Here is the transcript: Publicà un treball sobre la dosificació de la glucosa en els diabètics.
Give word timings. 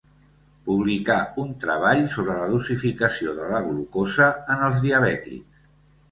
Publicà 0.67 1.17
un 1.41 1.51
treball 1.63 1.99
sobre 2.13 2.37
la 2.39 2.47
dosificació 2.53 3.33
de 3.41 3.49
la 3.51 3.59
glucosa 3.67 4.31
en 4.55 4.63
els 4.69 4.81
diabètics. 4.87 5.61